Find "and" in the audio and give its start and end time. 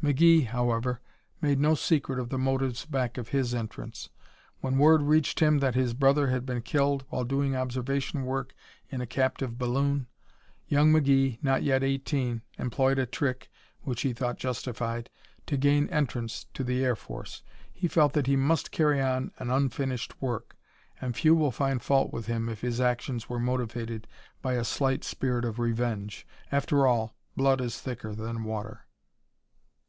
21.00-21.16